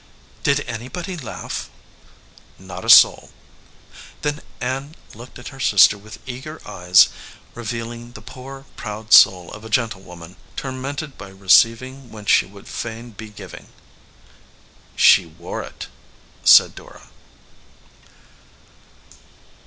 [0.41, 1.69] "Did anybody laugh?"
[2.57, 3.29] "Not a soul."
[4.23, 7.09] Then Ann looked at her sister with eager eyes,
[7.53, 13.11] revealing the poor, proud soul of a gentlewoman tormented by receiving when she would fain
[13.11, 13.67] be giv ing.
[14.95, 15.85] "She wore it,"
[16.43, 17.11] said Dora.